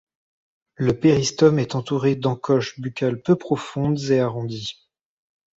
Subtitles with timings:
[0.77, 4.87] Le péristome est entouré d'encoches buccales peu profondes et arrondies.